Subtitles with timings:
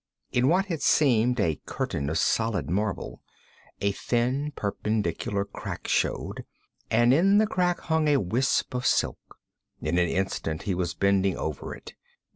[0.31, 3.21] In what had seemed a curtain of solid marble,
[3.81, 6.43] a thin perpendicular crack showed,
[6.89, 9.37] and in the crack hung a wisp of silk.
[9.79, 11.93] In an instant he was bending over it.